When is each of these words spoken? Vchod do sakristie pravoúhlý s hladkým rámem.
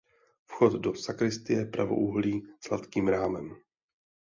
Vchod 0.49 0.73
do 0.83 0.91
sakristie 1.05 1.59
pravoúhlý 1.73 2.33
s 2.63 2.73
hladkým 2.73 3.05
rámem. 3.15 3.47